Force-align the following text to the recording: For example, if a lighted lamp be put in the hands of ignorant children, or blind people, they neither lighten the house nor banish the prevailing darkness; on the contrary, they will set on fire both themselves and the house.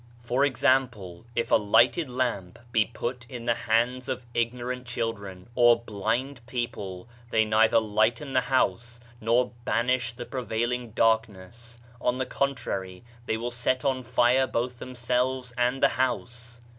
For 0.23 0.43
example, 0.43 1.27
if 1.35 1.51
a 1.51 1.57
lighted 1.57 2.09
lamp 2.09 2.57
be 2.71 2.85
put 2.85 3.27
in 3.29 3.45
the 3.45 3.53
hands 3.53 4.09
of 4.09 4.25
ignorant 4.33 4.87
children, 4.87 5.47
or 5.53 5.79
blind 5.79 6.41
people, 6.47 7.07
they 7.29 7.45
neither 7.45 7.79
lighten 7.79 8.33
the 8.33 8.41
house 8.41 8.99
nor 9.19 9.51
banish 9.63 10.13
the 10.13 10.25
prevailing 10.25 10.89
darkness; 10.89 11.77
on 12.01 12.17
the 12.17 12.25
contrary, 12.25 13.03
they 13.27 13.37
will 13.37 13.51
set 13.51 13.85
on 13.85 14.01
fire 14.01 14.47
both 14.47 14.79
themselves 14.79 15.51
and 15.55 15.83
the 15.83 15.89
house. 15.89 16.59